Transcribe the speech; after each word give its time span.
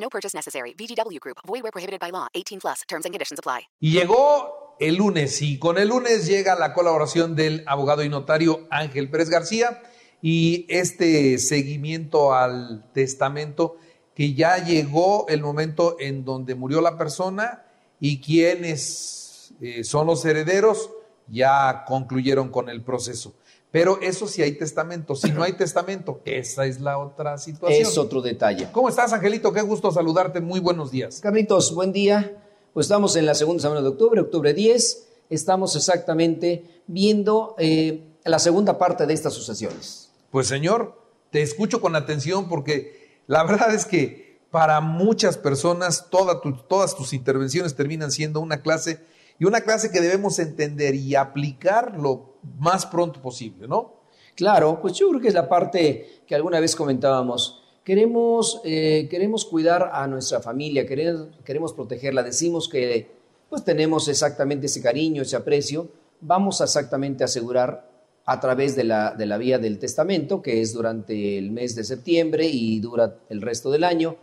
No 0.00 0.08
purchase 0.08 0.34
necessary. 0.34 0.74
VGW 0.74 1.20
Group. 1.20 1.38
Void 1.46 1.62
where 1.62 1.72
prohibited 1.72 2.00
by 2.00 2.10
law. 2.10 2.28
18 2.34 2.60
plus. 2.60 2.82
Terms 2.88 3.04
and 3.04 3.12
conditions 3.12 3.38
apply. 3.38 3.68
Y 3.80 3.92
llegó 3.92 4.76
el 4.80 4.96
lunes 4.96 5.42
y 5.42 5.58
con 5.58 5.78
el 5.78 5.88
lunes 5.88 6.26
llega 6.26 6.54
la 6.54 6.72
colaboración 6.72 7.34
del 7.34 7.64
abogado 7.66 8.02
y 8.04 8.08
notario 8.08 8.66
Ángel 8.70 9.10
Pérez 9.10 9.28
García 9.28 9.82
y 10.22 10.66
este 10.68 11.38
seguimiento 11.38 12.34
al 12.34 12.90
testamento 12.92 13.76
que 14.14 14.34
ya 14.34 14.64
llegó 14.64 15.26
el 15.28 15.42
momento 15.42 15.96
en 16.00 16.24
donde 16.24 16.54
murió 16.54 16.80
la 16.80 16.96
persona 16.96 17.64
y 18.00 18.20
quienes 18.20 19.54
eh, 19.60 19.84
son 19.84 20.06
los 20.06 20.24
herederos 20.24 20.90
ya 21.30 21.84
concluyeron 21.86 22.48
con 22.50 22.68
el 22.68 22.82
proceso. 22.82 23.34
Pero 23.70 24.00
eso 24.00 24.26
sí 24.26 24.40
hay 24.42 24.52
testamento. 24.52 25.14
Si 25.14 25.30
no 25.30 25.42
hay 25.42 25.52
testamento, 25.52 26.20
esa 26.24 26.64
es 26.64 26.80
la 26.80 26.98
otra 26.98 27.36
situación. 27.36 27.82
Es 27.82 27.98
otro 27.98 28.22
detalle. 28.22 28.68
¿Cómo 28.72 28.88
estás, 28.88 29.12
Angelito? 29.12 29.52
Qué 29.52 29.60
gusto 29.60 29.92
saludarte. 29.92 30.40
Muy 30.40 30.58
buenos 30.60 30.90
días. 30.90 31.20
Carlitos, 31.20 31.74
buen 31.74 31.92
día. 31.92 32.34
Pues 32.72 32.86
estamos 32.86 33.14
en 33.16 33.26
la 33.26 33.34
segunda 33.34 33.60
semana 33.60 33.82
de 33.82 33.88
octubre, 33.88 34.20
octubre 34.22 34.54
10. 34.54 35.06
Estamos 35.28 35.76
exactamente 35.76 36.82
viendo 36.86 37.54
eh, 37.58 38.04
la 38.24 38.38
segunda 38.38 38.78
parte 38.78 39.04
de 39.04 39.12
estas 39.12 39.34
sucesiones. 39.34 40.10
Pues, 40.30 40.46
señor, 40.46 40.98
te 41.30 41.42
escucho 41.42 41.82
con 41.82 41.94
atención 41.94 42.48
porque 42.48 43.20
la 43.26 43.44
verdad 43.44 43.74
es 43.74 43.84
que 43.84 44.38
para 44.50 44.80
muchas 44.80 45.36
personas 45.36 46.06
toda 46.10 46.40
tu- 46.40 46.56
todas 46.62 46.96
tus 46.96 47.12
intervenciones 47.12 47.74
terminan 47.74 48.10
siendo 48.10 48.40
una 48.40 48.62
clase 48.62 49.00
y 49.38 49.44
una 49.44 49.60
clase 49.60 49.90
que 49.90 50.00
debemos 50.00 50.38
entender 50.38 50.94
y 50.94 51.14
aplicar 51.14 51.96
lo 51.98 52.34
más 52.58 52.86
pronto 52.86 53.22
posible, 53.22 53.68
¿no? 53.68 53.98
Claro, 54.34 54.78
pues 54.80 54.94
yo 54.94 55.08
creo 55.08 55.20
que 55.20 55.28
es 55.28 55.34
la 55.34 55.48
parte 55.48 56.22
que 56.26 56.34
alguna 56.34 56.60
vez 56.60 56.76
comentábamos. 56.76 57.62
Queremos, 57.84 58.60
eh, 58.64 59.08
queremos 59.10 59.44
cuidar 59.44 59.90
a 59.92 60.06
nuestra 60.06 60.40
familia, 60.40 60.86
queremos, 60.86 61.28
queremos 61.44 61.72
protegerla. 61.72 62.22
Decimos 62.22 62.68
que 62.68 63.08
pues 63.48 63.64
tenemos 63.64 64.08
exactamente 64.08 64.66
ese 64.66 64.82
cariño, 64.82 65.22
ese 65.22 65.36
aprecio. 65.36 65.88
Vamos 66.20 66.60
a 66.60 66.64
exactamente 66.64 67.24
asegurar 67.24 67.88
a 68.26 68.40
través 68.40 68.76
de 68.76 68.84
la, 68.84 69.14
de 69.14 69.26
la 69.26 69.38
vía 69.38 69.58
del 69.58 69.78
testamento, 69.78 70.42
que 70.42 70.60
es 70.60 70.72
durante 70.72 71.38
el 71.38 71.50
mes 71.50 71.74
de 71.74 71.82
septiembre 71.82 72.46
y 72.46 72.78
dura 72.78 73.16
el 73.30 73.40
resto 73.40 73.70
del 73.70 73.84
año. 73.84 74.16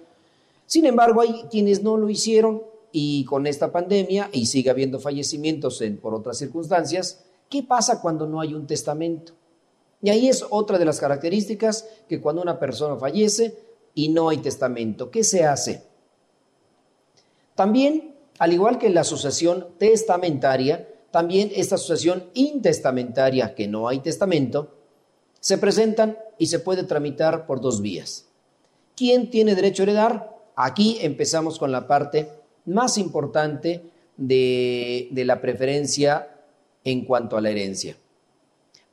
Sin 0.66 0.86
embargo, 0.86 1.21
hay 1.21 1.45
quienes 1.49 1.81
no 1.81 1.97
lo 1.97 2.09
hicieron 2.09 2.61
y 2.97 3.25
con 3.25 3.45
esta 3.45 3.73
pandemia 3.73 4.29
y 4.31 4.45
sigue 4.45 4.69
habiendo 4.69 5.01
fallecimientos 5.01 5.81
en, 5.81 5.97
por 5.97 6.13
otras 6.13 6.38
circunstancias, 6.38 7.25
¿qué 7.49 7.61
pasa 7.61 7.99
cuando 7.99 8.25
no 8.25 8.39
hay 8.39 8.53
un 8.53 8.67
testamento? 8.67 9.33
Y 10.02 10.11
ahí 10.11 10.29
es 10.29 10.45
otra 10.49 10.77
de 10.77 10.85
las 10.85 11.02
características 11.02 11.85
que 12.07 12.21
cuando 12.21 12.41
una 12.41 12.57
persona 12.57 12.95
fallece 12.95 13.53
y 13.95 14.07
no 14.07 14.29
hay 14.29 14.37
testamento, 14.37 15.11
¿qué 15.11 15.25
se 15.25 15.43
hace? 15.43 15.83
También, 17.53 18.15
al 18.39 18.53
igual 18.53 18.77
que 18.77 18.89
la 18.89 19.02
asociación 19.02 19.67
testamentaria, 19.77 20.87
también 21.11 21.52
esta 21.53 21.75
asociación 21.75 22.30
intestamentaria, 22.33 23.55
que 23.55 23.67
no 23.67 23.89
hay 23.89 23.99
testamento, 23.99 24.73
se 25.41 25.58
presentan 25.58 26.17
y 26.37 26.45
se 26.45 26.59
puede 26.59 26.86
tramitar 26.86 27.45
por 27.45 27.59
dos 27.59 27.81
vías. 27.81 28.27
¿Quién 28.95 29.30
tiene 29.30 29.53
derecho 29.53 29.83
a 29.83 29.83
heredar? 29.83 30.37
Aquí 30.55 30.99
empezamos 31.02 31.59
con 31.59 31.73
la 31.73 31.87
parte 31.89 32.45
más 32.65 32.98
importante 32.98 33.83
de, 34.17 35.09
de 35.11 35.26
la 35.26 35.42
preferencia 35.42 36.30
en 36.83 37.05
cuanto 37.05 37.37
a 37.37 37.42
la 37.42 37.49
herencia. 37.49 37.98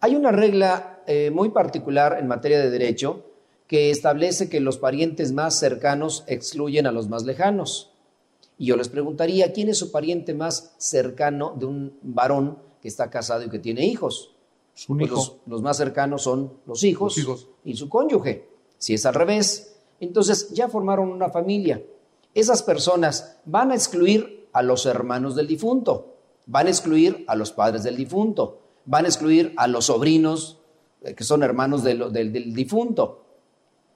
Hay 0.01 0.17
una 0.17 0.33
regla 0.33 1.03
eh, 1.07 1.31
muy 1.31 1.51
particular 1.51 2.17
en 2.19 2.27
materia 2.27 2.59
de 2.59 2.71
derecho 2.71 3.25
que 3.67 3.91
establece 3.91 4.49
que 4.49 4.61
los 4.61 4.79
parientes 4.79 5.33
más 5.33 5.59
cercanos 5.59 6.25
excluyen 6.27 6.87
a 6.87 6.93
los 6.93 7.09
más 7.09 7.25
lejanos. 7.25 7.91
Y 8.59 8.67
yo 8.67 8.77
les 8.77 8.89
preguntaría, 8.89 9.53
¿quién 9.53 9.69
es 9.69 9.79
su 9.79 9.91
pariente 9.91 10.35
más 10.35 10.75
cercano 10.79 11.55
de 11.59 11.67
un 11.67 11.99
varón 12.03 12.59
que 12.83 12.89
está 12.89 13.09
casado 13.11 13.45
y 13.45 13.49
que 13.51 13.59
tiene 13.59 13.87
hijos? 13.87 14.35
Pues 14.87 15.01
hijo. 15.03 15.15
Los, 15.17 15.37
los 15.47 15.63
más 15.63 15.77
cercanos 15.77 16.23
son 16.23 16.53
los 16.67 16.83
hijos, 16.85 17.17
Los 17.17 17.25
hijos. 17.25 17.49
y 17.65 17.77
su 17.77 17.89
cónyuge. 17.89 18.47
Si 18.79 18.95
es 18.95 19.07
al 19.07 19.15
revés, 19.15 19.77
entonces 20.01 20.51
ya 20.51 20.69
formaron 20.69 21.11
una 21.11 21.31
familia. 21.31 21.83
Esas 22.35 22.63
personas 22.63 23.37
van 23.45 23.71
a 23.73 23.75
excluir 23.75 24.49
a 24.53 24.63
los 24.63 24.87
hermanos 24.87 25.35
del 25.37 25.47
difunto, 25.47 26.15
van 26.47 26.67
a 26.67 26.71
excluir 26.71 27.25
a 27.29 27.37
los 27.37 27.53
padres 27.53 27.83
del 27.83 27.97
difunto, 27.97 28.59
van 28.85 29.05
a 29.05 29.09
excluir 29.09 29.53
a 29.57 29.67
los 29.69 29.87
sobrinos 29.87 30.59
eh, 31.03 31.15
que 31.15 31.25
son 31.25 31.43
hermanos 31.43 31.83
del- 31.83 32.13
del 32.13 32.55
difunto. 32.55 33.25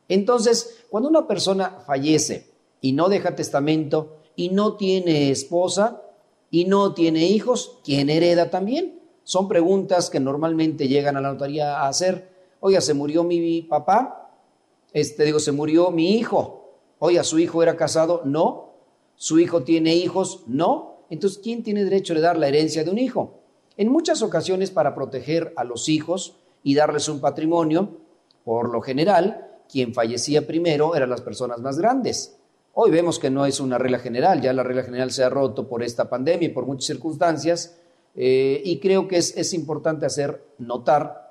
Entonces, 0.09 0.85
cuando 0.91 1.09
una 1.09 1.27
persona 1.27 1.79
fallece 1.87 2.51
y 2.81 2.93
no 2.93 3.09
deja 3.09 3.35
testamento 3.35 4.19
y 4.37 4.51
no 4.51 4.77
tiene 4.77 5.31
esposa 5.31 6.03
y 6.51 6.65
no 6.67 6.95
tiene 6.95 7.27
hijos, 7.27 7.79
¿quién 7.85 8.11
hereda 8.11 8.51
también? 8.51 9.01
Son 9.25 9.49
preguntas 9.49 10.11
que 10.11 10.21
normalmente 10.21 10.87
llegan 10.89 11.17
a 11.17 11.21
la 11.21 11.33
notaría 11.33 11.79
a 11.81 11.89
hacer. 11.89 12.29
Oiga, 12.61 12.81
se 12.81 12.95
murió 12.95 13.25
mi 13.25 13.63
papá, 13.63 14.31
este 14.93 15.25
digo, 15.25 15.41
se 15.41 15.51
murió 15.53 15.91
mi 15.91 16.17
hijo. 16.17 16.66
Oiga, 16.99 17.25
su 17.25 17.39
hijo 17.39 17.63
era 17.63 17.77
casado, 17.77 18.23
no. 18.25 18.73
Su 19.17 19.39
hijo 19.39 19.63
tiene 19.63 19.95
hijos, 19.95 20.45
no. 20.47 21.01
Entonces, 21.11 21.41
¿quién 21.43 21.63
tiene 21.63 21.85
derecho 21.85 22.13
a 22.13 22.17
heredar 22.17 22.39
la 22.39 22.49
herencia 22.49 22.85
de 22.85 22.91
un 22.91 22.99
hijo? 22.99 23.41
En 23.77 23.89
muchas 23.89 24.23
ocasiones, 24.23 24.71
para 24.71 24.95
proteger 24.95 25.53
a 25.57 25.65
los 25.65 25.89
hijos 25.89 26.37
y 26.63 26.75
darles 26.75 27.09
un 27.09 27.21
patrimonio, 27.21 27.99
por 28.45 28.71
lo 28.71 28.81
general, 28.81 29.47
quien 29.71 29.93
fallecía 29.93 30.47
primero 30.47 30.95
eran 30.95 31.11
las 31.11 31.21
personas 31.21 31.61
más 31.61 31.79
grandes. 31.79 32.39
Hoy 32.73 32.91
vemos 32.91 33.19
que 33.19 33.31
no 33.31 33.47
es 33.47 33.61
una 33.61 33.79
regla 33.79 33.99
general, 33.99 34.41
ya 34.41 34.53
la 34.53 34.63
regla 34.63 34.83
general 34.83 35.11
se 35.11 35.25
ha 35.25 35.29
roto 35.29 35.69
por 35.69 35.83
esta 35.83 36.09
pandemia 36.09 36.49
y 36.49 36.53
por 36.53 36.67
muchas 36.67 36.87
circunstancias, 36.87 37.79
eh, 38.15 38.61
y 38.65 38.79
creo 38.81 39.09
que 39.09 39.17
es 39.17 39.53
importante 39.55 40.07
hacer 40.07 40.43
notar 40.59 41.26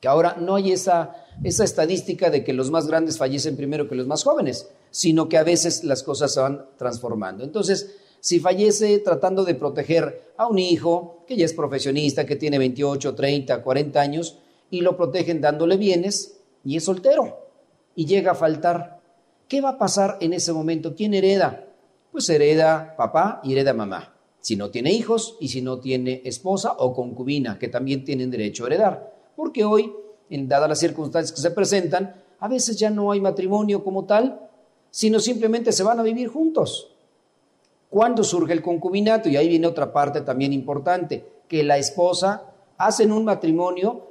que 0.00 0.08
ahora 0.08 0.36
no 0.40 0.54
hay 0.54 0.72
esa, 0.72 1.14
estadística 1.44 2.30
de 2.30 2.42
que 2.42 2.54
los 2.54 2.70
más 2.70 2.86
grandes 2.86 3.18
fallecen 3.18 3.56
primero 3.56 3.88
que 3.88 3.94
los 3.94 4.06
más 4.06 4.24
jóvenes, 4.24 4.68
sino 4.90 5.28
que 5.28 5.36
a 5.36 5.44
veces 5.44 5.84
las 5.84 6.02
cosas 6.02 6.32
se 6.32 6.40
van 6.40 6.66
transformando. 6.78 7.44
Entonces, 7.44 7.96
si 8.20 8.40
fallece 8.40 8.98
tratando 8.98 9.44
de 9.44 9.54
proteger 9.54 10.32
a 10.36 10.46
un 10.46 10.58
hijo 10.58 11.24
que 11.26 11.36
ya 11.36 11.44
es 11.44 11.52
profesionista, 11.52 12.24
que 12.24 12.36
tiene 12.36 12.58
28, 12.58 13.14
30, 13.14 13.62
40 13.62 14.00
años, 14.00 14.38
y 14.70 14.80
lo 14.80 14.96
protegen 14.96 15.40
dándole 15.40 15.76
bienes, 15.76 16.38
y 16.64 16.76
es 16.76 16.84
soltero, 16.84 17.48
y 17.94 18.06
llega 18.06 18.32
a 18.32 18.34
faltar, 18.34 19.00
¿qué 19.48 19.60
va 19.60 19.70
a 19.70 19.78
pasar 19.78 20.16
en 20.20 20.32
ese 20.32 20.52
momento? 20.52 20.94
¿Quién 20.94 21.12
hereda? 21.12 21.66
Pues 22.12 22.28
hereda 22.28 22.94
papá 22.96 23.40
y 23.44 23.52
hereda 23.52 23.74
mamá. 23.74 24.14
Si 24.40 24.56
no 24.56 24.70
tiene 24.70 24.92
hijos 24.92 25.36
y 25.40 25.48
si 25.48 25.60
no 25.60 25.80
tiene 25.80 26.22
esposa 26.24 26.72
o 26.78 26.94
concubina, 26.94 27.58
que 27.58 27.68
también 27.68 28.04
tienen 28.04 28.30
derecho 28.30 28.64
a 28.64 28.68
heredar. 28.68 29.09
Porque 29.36 29.64
hoy, 29.64 29.92
en 30.28 30.48
dadas 30.48 30.68
las 30.68 30.78
circunstancias 30.78 31.32
que 31.32 31.40
se 31.40 31.50
presentan, 31.50 32.14
a 32.38 32.48
veces 32.48 32.76
ya 32.76 32.90
no 32.90 33.12
hay 33.12 33.20
matrimonio 33.20 33.82
como 33.84 34.04
tal, 34.04 34.48
sino 34.90 35.20
simplemente 35.20 35.72
se 35.72 35.82
van 35.82 36.00
a 36.00 36.02
vivir 36.02 36.28
juntos. 36.28 36.94
¿Cuándo 37.88 38.22
surge 38.22 38.52
el 38.52 38.62
concubinato? 38.62 39.28
Y 39.28 39.36
ahí 39.36 39.48
viene 39.48 39.66
otra 39.66 39.92
parte 39.92 40.20
también 40.20 40.52
importante, 40.52 41.24
que 41.48 41.62
la 41.62 41.78
esposa 41.78 42.44
hacen 42.78 43.12
un 43.12 43.24
matrimonio 43.24 44.10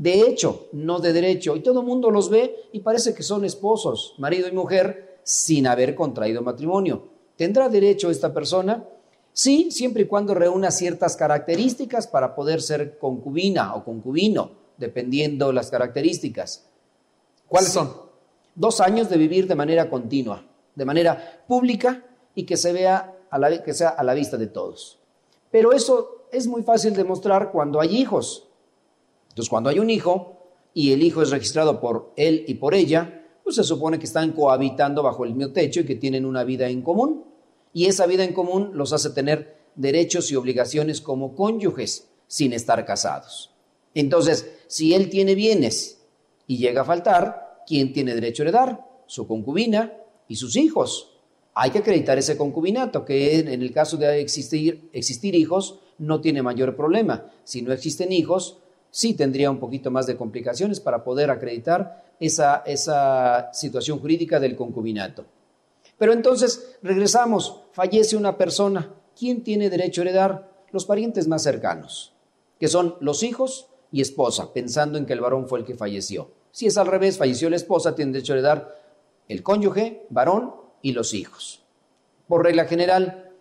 de 0.00 0.22
hecho, 0.22 0.68
no 0.72 0.98
de 0.98 1.12
derecho, 1.12 1.56
y 1.56 1.60
todo 1.60 1.80
el 1.80 1.86
mundo 1.86 2.10
los 2.10 2.30
ve 2.30 2.56
y 2.72 2.80
parece 2.80 3.12
que 3.12 3.22
son 3.22 3.44
esposos, 3.44 4.14
marido 4.16 4.48
y 4.48 4.52
mujer, 4.52 5.18
sin 5.24 5.66
haber 5.66 5.94
contraído 5.94 6.40
matrimonio. 6.40 7.02
¿Tendrá 7.36 7.68
derecho 7.68 8.10
esta 8.10 8.32
persona? 8.32 8.82
Sí, 9.32 9.70
siempre 9.70 10.02
y 10.02 10.06
cuando 10.06 10.34
reúna 10.34 10.70
ciertas 10.70 11.16
características 11.16 12.06
para 12.06 12.34
poder 12.34 12.60
ser 12.60 12.98
concubina 12.98 13.74
o 13.74 13.84
concubino, 13.84 14.52
dependiendo 14.76 15.52
las 15.52 15.70
características. 15.70 16.66
¿Cuáles 17.46 17.70
son? 17.70 17.92
Dos 18.54 18.80
años 18.80 19.08
de 19.08 19.16
vivir 19.16 19.46
de 19.46 19.54
manera 19.54 19.88
continua, 19.88 20.44
de 20.74 20.84
manera 20.84 21.44
pública 21.46 22.04
y 22.34 22.44
que 22.44 22.56
se 22.56 22.72
vea 22.72 23.16
a 23.30 23.38
la, 23.38 23.62
que 23.62 23.74
sea 23.74 23.90
a 23.90 24.02
la 24.02 24.14
vista 24.14 24.36
de 24.36 24.48
todos. 24.48 24.98
Pero 25.50 25.72
eso 25.72 26.26
es 26.32 26.46
muy 26.46 26.62
fácil 26.62 26.94
de 26.94 27.04
mostrar 27.04 27.50
cuando 27.52 27.80
hay 27.80 27.96
hijos. 27.96 28.48
Entonces, 29.30 29.48
cuando 29.48 29.70
hay 29.70 29.78
un 29.78 29.90
hijo 29.90 30.36
y 30.74 30.92
el 30.92 31.02
hijo 31.02 31.22
es 31.22 31.30
registrado 31.30 31.80
por 31.80 32.12
él 32.16 32.44
y 32.46 32.54
por 32.54 32.74
ella, 32.74 33.26
pues 33.42 33.56
se 33.56 33.64
supone 33.64 33.98
que 33.98 34.06
están 34.06 34.32
cohabitando 34.32 35.02
bajo 35.02 35.24
el 35.24 35.34
mismo 35.34 35.52
techo 35.52 35.80
y 35.80 35.84
que 35.84 35.96
tienen 35.96 36.24
una 36.24 36.44
vida 36.44 36.68
en 36.68 36.82
común. 36.82 37.24
Y 37.72 37.86
esa 37.86 38.06
vida 38.06 38.24
en 38.24 38.32
común 38.32 38.70
los 38.74 38.92
hace 38.92 39.10
tener 39.10 39.56
derechos 39.76 40.30
y 40.30 40.36
obligaciones 40.36 41.00
como 41.00 41.34
cónyuges 41.34 42.08
sin 42.26 42.52
estar 42.52 42.84
casados. 42.84 43.50
Entonces, 43.94 44.50
si 44.66 44.94
él 44.94 45.10
tiene 45.10 45.34
bienes 45.34 46.00
y 46.46 46.58
llega 46.58 46.82
a 46.82 46.84
faltar, 46.84 47.62
¿quién 47.66 47.92
tiene 47.92 48.14
derecho 48.14 48.42
a 48.42 48.44
heredar? 48.44 48.86
Su 49.06 49.26
concubina 49.26 49.92
y 50.28 50.36
sus 50.36 50.56
hijos. 50.56 51.18
Hay 51.54 51.70
que 51.70 51.78
acreditar 51.78 52.16
ese 52.18 52.36
concubinato, 52.36 53.04
que 53.04 53.40
en 53.40 53.48
el 53.48 53.72
caso 53.72 53.96
de 53.96 54.20
existir, 54.20 54.88
existir 54.92 55.34
hijos 55.34 55.80
no 55.98 56.20
tiene 56.20 56.42
mayor 56.42 56.76
problema. 56.76 57.30
Si 57.44 57.62
no 57.62 57.72
existen 57.72 58.12
hijos, 58.12 58.58
sí 58.90 59.14
tendría 59.14 59.50
un 59.50 59.58
poquito 59.58 59.90
más 59.90 60.06
de 60.06 60.16
complicaciones 60.16 60.80
para 60.80 61.02
poder 61.02 61.30
acreditar 61.30 62.04
esa, 62.20 62.62
esa 62.66 63.50
situación 63.52 63.98
jurídica 63.98 64.38
del 64.38 64.56
concubinato. 64.56 65.24
Pero 66.00 66.14
entonces, 66.14 66.78
regresamos, 66.82 67.60
fallece 67.72 68.16
una 68.16 68.38
persona. 68.38 68.94
¿Quién 69.14 69.44
tiene 69.44 69.68
derecho 69.68 70.00
a 70.00 70.04
heredar? 70.04 70.50
Los 70.72 70.86
parientes 70.86 71.28
más 71.28 71.42
cercanos, 71.42 72.14
que 72.58 72.68
son 72.68 72.96
los 73.00 73.22
hijos 73.22 73.66
y 73.92 74.00
esposa, 74.00 74.54
pensando 74.54 74.96
en 74.96 75.04
que 75.04 75.12
el 75.12 75.20
varón 75.20 75.46
fue 75.46 75.58
el 75.58 75.66
que 75.66 75.74
falleció. 75.74 76.30
Si 76.52 76.64
es 76.64 76.78
al 76.78 76.86
revés, 76.86 77.18
falleció 77.18 77.50
la 77.50 77.56
esposa, 77.56 77.94
tiene 77.94 78.12
derecho 78.12 78.32
a 78.32 78.36
heredar 78.36 78.80
el 79.28 79.42
cónyuge, 79.42 80.06
varón 80.08 80.54
y 80.80 80.92
los 80.92 81.12
hijos. 81.12 81.64
Por 82.28 82.44
regla 82.44 82.64
general, 82.64 83.34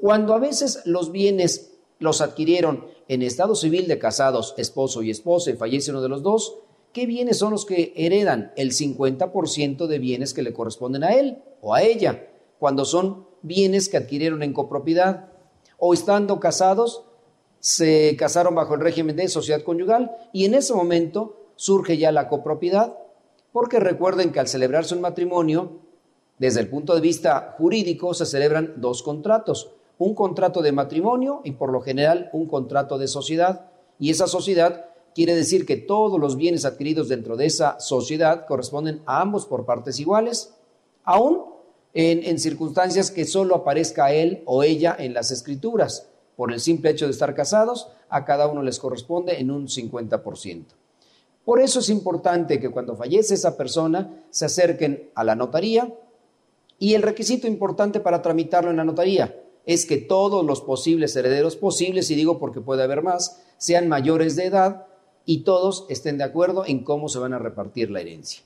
cuando 0.00 0.32
a 0.32 0.38
veces 0.38 0.80
los 0.86 1.12
bienes 1.12 1.74
los 1.98 2.22
adquirieron 2.22 2.86
en 3.08 3.20
estado 3.20 3.54
civil 3.54 3.88
de 3.88 3.98
casados, 3.98 4.54
esposo 4.56 5.02
y 5.02 5.10
esposa, 5.10 5.50
y 5.50 5.56
fallece 5.56 5.90
uno 5.90 6.00
de 6.00 6.08
los 6.08 6.22
dos, 6.22 6.56
¿qué 6.94 7.06
bienes 7.06 7.38
son 7.38 7.50
los 7.50 7.66
que 7.66 7.92
heredan? 7.96 8.52
El 8.56 8.70
50% 8.70 9.86
de 9.86 9.98
bienes 9.98 10.32
que 10.32 10.42
le 10.42 10.54
corresponden 10.54 11.04
a 11.04 11.12
él 11.12 11.42
o 11.60 11.74
a 11.74 11.82
ella, 11.82 12.28
cuando 12.58 12.86
son 12.86 13.26
bienes 13.42 13.90
que 13.90 13.98
adquirieron 13.98 14.42
en 14.42 14.54
copropiedad 14.54 15.28
o 15.76 15.92
estando 15.92 16.40
casados, 16.40 17.02
se 17.58 18.16
casaron 18.16 18.54
bajo 18.54 18.74
el 18.74 18.80
régimen 18.80 19.16
de 19.16 19.28
sociedad 19.28 19.62
conyugal 19.62 20.12
y 20.32 20.44
en 20.44 20.54
ese 20.54 20.72
momento 20.72 21.50
surge 21.56 21.98
ya 21.98 22.12
la 22.12 22.28
copropiedad, 22.28 22.96
porque 23.52 23.80
recuerden 23.80 24.30
que 24.30 24.40
al 24.40 24.48
celebrarse 24.48 24.94
un 24.94 25.00
matrimonio, 25.00 25.80
desde 26.38 26.60
el 26.60 26.68
punto 26.68 26.94
de 26.94 27.00
vista 27.00 27.54
jurídico 27.58 28.14
se 28.14 28.24
celebran 28.24 28.74
dos 28.76 29.02
contratos, 29.02 29.72
un 29.98 30.14
contrato 30.14 30.62
de 30.62 30.72
matrimonio 30.72 31.40
y 31.44 31.52
por 31.52 31.72
lo 31.72 31.80
general 31.80 32.30
un 32.32 32.46
contrato 32.46 32.98
de 32.98 33.08
sociedad, 33.08 33.66
y 33.98 34.10
esa 34.10 34.26
sociedad 34.26 34.93
quiere 35.14 35.34
decir 35.34 35.66
que 35.66 35.76
todos 35.76 36.20
los 36.20 36.36
bienes 36.36 36.64
adquiridos 36.64 37.08
dentro 37.08 37.36
de 37.36 37.46
esa 37.46 37.78
sociedad 37.80 38.46
corresponden 38.46 39.02
a 39.06 39.20
ambos 39.20 39.46
por 39.46 39.64
partes 39.64 40.00
iguales, 40.00 40.54
aún 41.04 41.44
en, 41.92 42.24
en 42.24 42.38
circunstancias 42.38 43.10
que 43.10 43.24
solo 43.24 43.54
aparezca 43.54 44.12
él 44.12 44.42
o 44.46 44.62
ella 44.62 44.96
en 44.98 45.14
las 45.14 45.30
escrituras. 45.30 46.08
Por 46.36 46.52
el 46.52 46.60
simple 46.60 46.90
hecho 46.90 47.04
de 47.04 47.12
estar 47.12 47.34
casados, 47.34 47.88
a 48.08 48.24
cada 48.24 48.48
uno 48.48 48.62
les 48.62 48.78
corresponde 48.78 49.38
en 49.38 49.50
un 49.50 49.68
50%. 49.68 50.64
Por 51.44 51.60
eso 51.60 51.80
es 51.80 51.90
importante 51.90 52.58
que 52.58 52.70
cuando 52.70 52.96
fallece 52.96 53.34
esa 53.34 53.56
persona 53.56 54.24
se 54.30 54.46
acerquen 54.46 55.10
a 55.14 55.24
la 55.24 55.34
notaría 55.34 55.92
y 56.78 56.94
el 56.94 57.02
requisito 57.02 57.46
importante 57.46 58.00
para 58.00 58.22
tramitarlo 58.22 58.70
en 58.70 58.78
la 58.78 58.84
notaría 58.84 59.40
es 59.66 59.86
que 59.86 59.96
todos 59.96 60.44
los 60.44 60.60
posibles 60.60 61.14
herederos 61.16 61.56
posibles, 61.56 62.10
y 62.10 62.14
digo 62.14 62.38
porque 62.38 62.60
puede 62.60 62.82
haber 62.82 63.02
más, 63.02 63.42
sean 63.56 63.88
mayores 63.88 64.36
de 64.36 64.46
edad 64.46 64.86
y 65.26 65.38
todos 65.38 65.86
estén 65.88 66.18
de 66.18 66.24
acuerdo 66.24 66.64
en 66.66 66.84
cómo 66.84 67.08
se 67.08 67.18
van 67.18 67.32
a 67.32 67.38
repartir 67.38 67.90
la 67.90 68.00
herencia. 68.00 68.42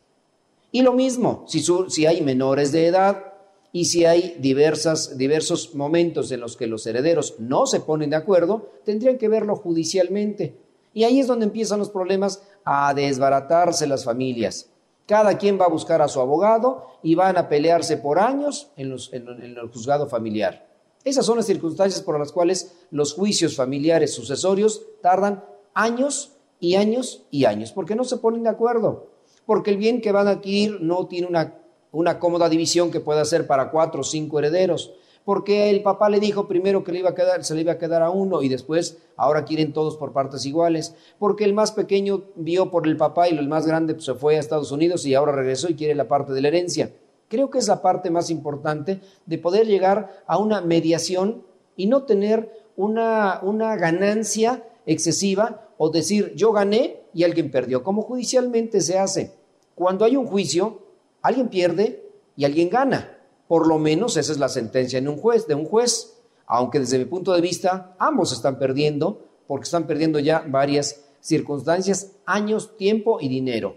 Y 0.70 0.82
lo 0.82 0.92
mismo, 0.92 1.44
si, 1.46 2.06
hay 2.06 2.20
menores 2.22 2.72
de 2.72 2.86
edad 2.86 3.32
y 3.72 3.86
si 3.86 4.04
hay 4.04 4.36
diversas, 4.38 5.16
diversos 5.16 5.74
momentos 5.74 6.30
en 6.30 6.40
los 6.40 6.56
que 6.56 6.66
los 6.66 6.86
herederos 6.86 7.36
no 7.38 7.66
se 7.66 7.80
ponen 7.80 8.10
de 8.10 8.16
acuerdo, 8.16 8.70
tendrían 8.84 9.18
que 9.18 9.28
verlo 9.28 9.56
judicialmente. 9.56 10.56
Y 10.92 11.04
ahí 11.04 11.20
es 11.20 11.26
donde 11.26 11.46
empiezan 11.46 11.78
los 11.78 11.90
problemas 11.90 12.42
a 12.64 12.92
desbaratarse 12.92 13.86
las 13.86 14.04
familias. 14.04 14.68
Cada 15.06 15.38
quien 15.38 15.58
va 15.58 15.64
a 15.64 15.70
buscar 15.70 16.02
a 16.02 16.08
su 16.08 16.20
abogado 16.20 16.86
y 17.02 17.14
van 17.14 17.38
a 17.38 17.48
pelearse 17.48 17.96
por 17.96 18.18
años 18.18 18.70
en 18.76 18.92
el 18.92 19.70
juzgado 19.72 20.06
familiar. 20.06 20.68
Esas 21.04 21.24
son 21.24 21.38
las 21.38 21.46
circunstancias 21.46 22.02
por 22.02 22.18
las 22.18 22.32
cuales 22.32 22.74
los 22.90 23.14
juicios 23.14 23.56
familiares 23.56 24.14
sucesorios 24.14 24.82
tardan 25.00 25.42
años 25.72 26.32
y 26.60 26.74
años 26.74 27.24
y 27.30 27.44
años, 27.44 27.72
porque 27.72 27.94
no 27.94 28.04
se 28.04 28.16
ponen 28.16 28.42
de 28.42 28.50
acuerdo, 28.50 29.08
porque 29.46 29.70
el 29.70 29.76
bien 29.76 30.00
que 30.00 30.12
van 30.12 30.28
a 30.28 30.32
adquirir 30.32 30.80
no 30.80 31.06
tiene 31.06 31.26
una, 31.26 31.54
una 31.92 32.18
cómoda 32.18 32.48
división 32.48 32.90
que 32.90 33.00
pueda 33.00 33.24
ser 33.24 33.46
para 33.46 33.70
cuatro 33.70 34.00
o 34.00 34.04
cinco 34.04 34.38
herederos, 34.38 34.92
porque 35.24 35.68
el 35.68 35.82
papá 35.82 36.08
le 36.08 36.20
dijo 36.20 36.48
primero 36.48 36.82
que 36.84 36.90
le 36.90 37.00
iba 37.00 37.10
a 37.10 37.14
quedar, 37.14 37.44
se 37.44 37.54
le 37.54 37.60
iba 37.60 37.72
a 37.72 37.78
quedar 37.78 38.02
a 38.02 38.08
uno 38.08 38.40
y 38.40 38.48
después 38.48 38.96
ahora 39.16 39.44
quieren 39.44 39.74
todos 39.74 39.96
por 39.96 40.14
partes 40.14 40.46
iguales, 40.46 40.94
porque 41.18 41.44
el 41.44 41.52
más 41.52 41.72
pequeño 41.72 42.22
vio 42.34 42.70
por 42.70 42.86
el 42.86 42.96
papá 42.96 43.28
y 43.28 43.36
el 43.36 43.46
más 43.46 43.66
grande 43.66 44.00
se 44.00 44.14
fue 44.14 44.36
a 44.36 44.40
Estados 44.40 44.72
Unidos 44.72 45.04
y 45.04 45.14
ahora 45.14 45.32
regresó 45.32 45.68
y 45.68 45.74
quiere 45.74 45.94
la 45.94 46.08
parte 46.08 46.32
de 46.32 46.40
la 46.40 46.48
herencia. 46.48 46.92
Creo 47.28 47.50
que 47.50 47.58
es 47.58 47.68
la 47.68 47.82
parte 47.82 48.10
más 48.10 48.30
importante 48.30 49.00
de 49.26 49.36
poder 49.36 49.66
llegar 49.66 50.22
a 50.26 50.38
una 50.38 50.62
mediación 50.62 51.42
y 51.76 51.88
no 51.88 52.04
tener 52.04 52.50
una, 52.76 53.40
una 53.42 53.76
ganancia 53.76 54.64
excesiva 54.88 55.68
o 55.76 55.90
decir 55.90 56.32
yo 56.34 56.50
gané 56.50 57.02
y 57.14 57.22
alguien 57.22 57.50
perdió, 57.50 57.84
como 57.84 58.02
judicialmente 58.02 58.80
se 58.80 58.98
hace. 58.98 59.34
Cuando 59.74 60.04
hay 60.04 60.16
un 60.16 60.26
juicio, 60.26 60.82
alguien 61.22 61.48
pierde 61.48 62.04
y 62.36 62.44
alguien 62.44 62.70
gana. 62.70 63.18
Por 63.46 63.66
lo 63.66 63.78
menos 63.78 64.16
esa 64.16 64.32
es 64.32 64.38
la 64.38 64.48
sentencia 64.48 64.98
en 64.98 65.08
un 65.08 65.18
juez, 65.18 65.46
de 65.46 65.54
un 65.54 65.66
juez, 65.66 66.16
aunque 66.46 66.80
desde 66.80 66.98
mi 66.98 67.04
punto 67.04 67.32
de 67.32 67.40
vista 67.40 67.94
ambos 67.98 68.32
están 68.32 68.58
perdiendo 68.58 69.24
porque 69.46 69.64
están 69.64 69.86
perdiendo 69.86 70.18
ya 70.18 70.44
varias 70.46 71.04
circunstancias, 71.20 72.12
años, 72.26 72.76
tiempo 72.76 73.18
y 73.20 73.28
dinero. 73.28 73.76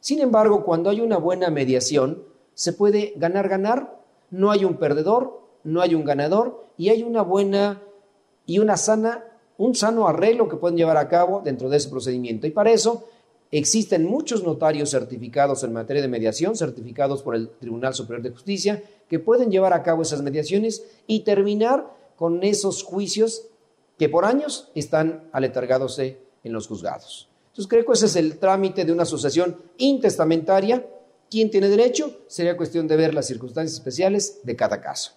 Sin 0.00 0.20
embargo, 0.20 0.64
cuando 0.64 0.90
hay 0.90 1.00
una 1.00 1.16
buena 1.16 1.50
mediación, 1.50 2.24
se 2.54 2.72
puede 2.72 3.14
ganar, 3.16 3.48
ganar, 3.48 4.00
no 4.30 4.50
hay 4.50 4.64
un 4.64 4.76
perdedor, 4.76 5.40
no 5.64 5.80
hay 5.80 5.94
un 5.94 6.04
ganador 6.04 6.66
y 6.76 6.88
hay 6.90 7.02
una 7.02 7.22
buena 7.22 7.82
y 8.46 8.58
una 8.58 8.76
sana, 8.76 9.24
un 9.58 9.74
sano 9.74 10.08
arreglo 10.08 10.48
que 10.48 10.56
pueden 10.56 10.76
llevar 10.76 10.96
a 10.96 11.08
cabo 11.08 11.40
dentro 11.44 11.68
de 11.68 11.76
ese 11.76 11.88
procedimiento. 11.88 12.46
Y 12.46 12.50
para 12.50 12.70
eso 12.70 13.08
existen 13.50 14.04
muchos 14.04 14.42
notarios 14.44 14.90
certificados 14.90 15.62
en 15.62 15.72
materia 15.72 16.02
de 16.02 16.08
mediación, 16.08 16.56
certificados 16.56 17.22
por 17.22 17.34
el 17.34 17.48
Tribunal 17.48 17.94
Superior 17.94 18.22
de 18.22 18.30
Justicia, 18.30 18.82
que 19.08 19.18
pueden 19.18 19.50
llevar 19.50 19.72
a 19.72 19.82
cabo 19.82 20.02
esas 20.02 20.22
mediaciones 20.22 20.84
y 21.06 21.20
terminar 21.20 21.86
con 22.16 22.42
esos 22.42 22.82
juicios 22.82 23.46
que 23.98 24.08
por 24.08 24.24
años 24.24 24.70
están 24.74 25.24
aletargados 25.32 25.98
en 25.98 26.16
los 26.44 26.66
juzgados. 26.66 27.28
Entonces 27.48 27.68
creo 27.68 27.84
que 27.84 27.92
ese 27.92 28.06
es 28.06 28.16
el 28.16 28.38
trámite 28.38 28.84
de 28.84 28.92
una 28.92 29.04
sucesión 29.04 29.56
intestamentaria 29.76 30.86
quién 31.32 31.50
tiene 31.50 31.70
derecho, 31.70 32.20
sería 32.26 32.58
cuestión 32.58 32.86
de 32.86 32.94
ver 32.94 33.14
las 33.14 33.26
circunstancias 33.26 33.72
especiales 33.72 34.40
de 34.42 34.54
cada 34.54 34.82
caso. 34.82 35.12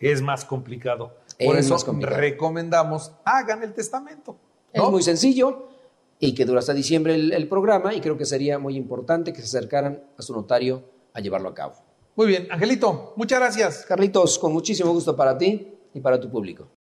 Es 0.00 0.22
más 0.22 0.46
complicado. 0.46 1.14
Por 1.44 1.56
eso 1.56 1.76
recomendamos, 2.00 3.12
hagan 3.24 3.62
el 3.62 3.72
testamento. 3.72 4.36
Es 4.72 4.82
muy 4.82 5.02
sencillo 5.02 5.68
y 6.18 6.34
que 6.34 6.44
dura 6.44 6.60
hasta 6.60 6.72
diciembre 6.72 7.14
el, 7.14 7.48
programa 7.48 7.94
y 7.94 8.00
creo 8.00 8.16
que 8.16 8.24
sería 8.24 8.58
muy 8.58 8.76
importante 8.76 9.32
que 9.32 9.40
se 9.40 9.58
acercaran 9.58 10.02
a 10.16 10.22
su 10.22 10.32
notario 10.32 10.84
a 11.12 11.20
llevarlo 11.20 11.48
a 11.48 11.54
cabo. 11.54 11.74
Muy 12.14 12.26
bien, 12.26 12.46
Angelito, 12.50 13.12
muchas 13.16 13.40
gracias. 13.40 13.84
Carlitos, 13.86 14.38
con 14.38 14.52
muchísimo 14.52 14.92
gusto 14.92 15.16
para 15.16 15.36
ti 15.36 15.74
y 15.92 16.00
para 16.00 16.20
tu 16.20 16.30
público. 16.30 16.68